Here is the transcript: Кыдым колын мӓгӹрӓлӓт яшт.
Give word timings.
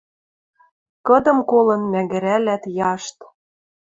Кыдым 1.07 1.37
колын 1.49 1.81
мӓгӹрӓлӓт 1.91 2.63
яшт. 2.91 3.17